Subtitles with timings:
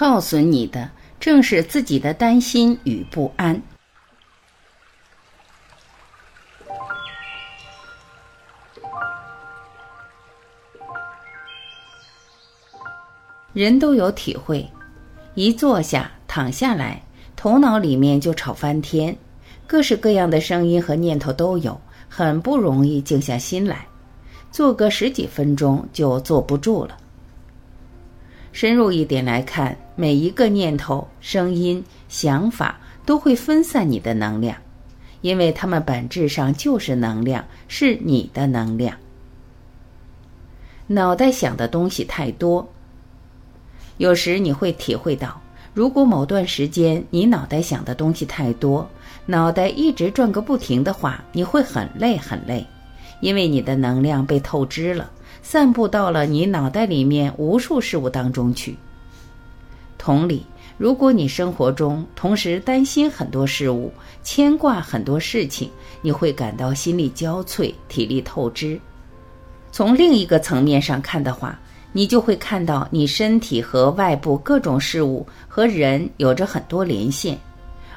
[0.00, 3.60] 耗损你的正是自己的担心与不安。
[13.52, 14.66] 人都有体会，
[15.34, 17.02] 一坐下、躺下来，
[17.36, 19.14] 头脑里面就吵翻天，
[19.66, 21.78] 各式各样的声音和念头都有，
[22.08, 23.86] 很不容易静下心来。
[24.50, 26.96] 坐个十几分钟就坐不住了。
[28.52, 34.56] 深入一点来看，每一个念头、声音、想法都会分散你的能量，
[35.20, 38.96] 因为它们本质上就是能量，是你的能量。
[40.86, 42.66] 脑袋想的东西太多，
[43.98, 45.38] 有时你会体会到，
[45.74, 48.88] 如果某段时间你脑袋想的东西太多，
[49.26, 52.66] 脑袋一直转个不停的话，你会很累很累。
[53.20, 55.10] 因为你的能量被透支了，
[55.42, 58.74] 散布到了你脑袋里面无数事物当中去。
[60.00, 60.46] 同理，
[60.78, 68.80] 如果你生活中同时担心很多事物，牵挂很多事情，你会感到心力交瘁，体力透支。
[69.70, 71.60] 从另一个层面上看的话，
[71.92, 77.38] 你就会看到你身体和外部各种事物和人有着很多连线，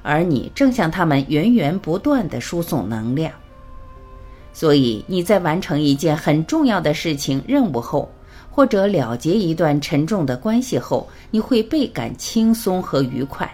[0.02, 3.32] 而你正向他们源源不断的输送能量。
[4.52, 8.12] 所以你在完成一件很重要的事情、任务后，
[8.56, 13.52] 或者了结一段沉重的关系后，你会倍感轻松和愉快，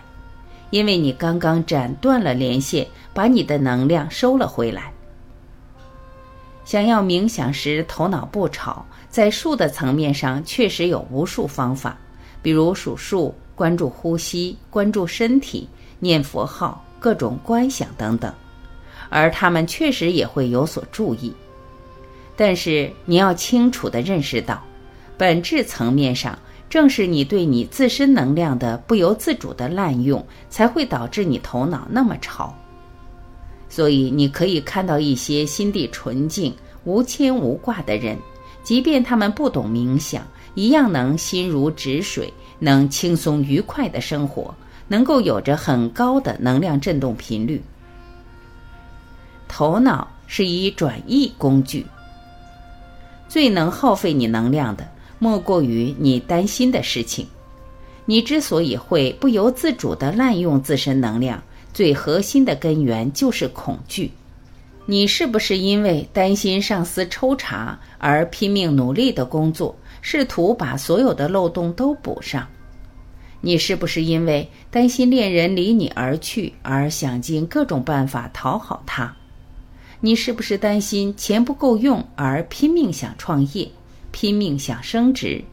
[0.72, 4.92] 因为你刚刚斩断了连线，把你的能量收了回来。
[6.66, 11.98] 想要冥想时头脑不吵，在数的层面上确实有无数方法，
[12.42, 15.68] 比如数数、关注呼吸、关注身体、
[16.00, 18.34] 念佛号、各种观想等等。
[19.10, 21.34] 而他们确实也会有所注意，
[22.36, 24.62] 但是你要清楚地认识到，
[25.20, 26.40] 本质层面上，
[26.70, 32.56] 正是你对你自身能量的不由自主的滥用，才会导致你头脑那么吵。
[33.68, 38.18] 所以你可以看到一些心地纯净、无牵无挂的人，
[38.64, 40.26] 即便他们不懂冥想，
[40.56, 44.56] 一样能心如止水，能轻松愉快的生活，
[44.88, 47.62] 能够有着很高的能量振动频率。
[49.50, 51.86] 头脑是一转译工具，
[53.28, 54.88] 最能耗费你能量的，
[55.20, 57.28] 莫过于你担心的事情。
[58.06, 64.12] 你之所以会不由自主地滥用自身能量，最核心的根源就是恐惧。
[64.88, 72.48] 你是不是因为担心上司抽查而拼命努力的工作，试图把所有的漏洞都补上？
[73.42, 79.16] 你是不是因为担心恋人离你而去而想尽各种办法讨好他？
[80.02, 83.70] 你是不是担心钱不够用而拼命想创业，
[84.12, 85.44] 拼命想升职？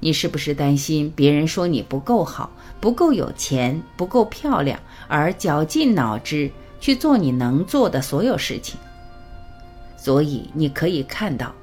[0.00, 2.50] 你是不是担心别人说你不够好、
[2.80, 4.78] 不够有钱、不够漂亮
[5.08, 8.76] 而绞尽脑汁去做你能做的所有事情？
[9.96, 11.54] 所以你可以看到，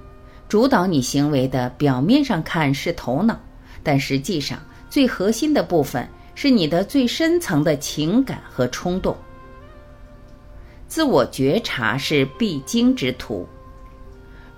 [0.49, 3.39] 主导你行为的表面上看是头脑，
[3.83, 4.57] 但实际上
[4.89, 9.15] 最核心的部分是你的最深层的情感和冲动。
[10.87, 13.47] 自我觉察是必经之途。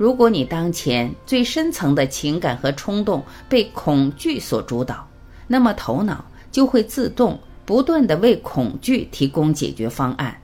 [0.04, 5.08] 如果你当前最深层的情感和冲动被恐惧所主导，
[5.48, 10.38] 那么头脑就会自动不断的为恐惧提供解决方案。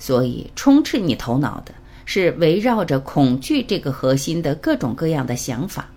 [0.00, 1.72] 所以，充斥你头脑的
[2.04, 5.88] 是围绕着恐惧这个核心的各种各样的想法。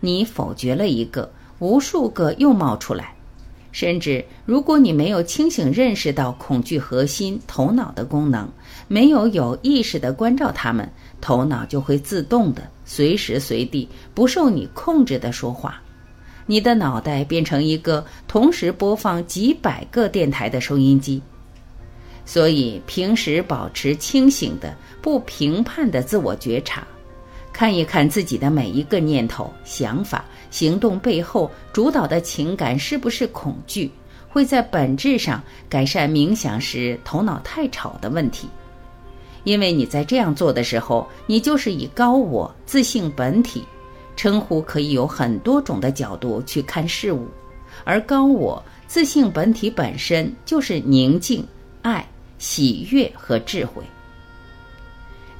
[0.00, 3.14] 你否决了一个，无数个又冒出来。
[3.80, 8.48] 甚至，如果你没有清醒认识到恐惧核心头脑的功能，
[8.88, 10.90] 没有有意识的关照他们，
[11.20, 15.80] 头脑就会自动的随时随地不受你控制的说话，
[16.44, 21.22] 你的脑袋变成一个同时播放几百个电台的收音机。
[22.26, 26.84] 所以，平时保持清醒的、不评判的自我觉察。
[27.52, 33.90] 看一看自己的每一个念头、想法、行动背后主导的情感是不是恐惧，
[34.28, 38.48] 会在本质上改善冥想时头脑太吵的问题。
[39.44, 43.64] 因为你在这样做的时候，你就是以高我、自性本体，
[44.14, 47.26] 称呼可以有很多种的角度去看事物，
[47.84, 51.44] 而高我、自性本体本身就是宁静、
[51.82, 52.06] 爱、
[52.38, 53.82] 喜悦和智慧。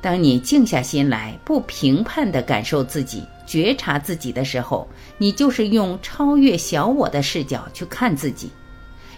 [0.00, 4.86] 当你静下心来，不评判地感受自己、觉察自己的时候，
[5.18, 8.50] 你就是用超越小我的视角去看自己。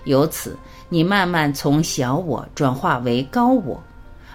[0.05, 0.57] 由此，
[0.89, 3.83] 你慢慢从小我转化为高我，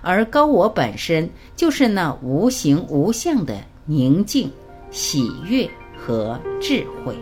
[0.01, 4.51] 而高我本身就是那无形无相的宁静、
[4.91, 7.15] 喜悦和智慧。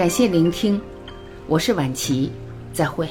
[0.00, 0.80] 感谢聆听，
[1.46, 2.32] 我是晚琪，
[2.72, 3.06] 再会。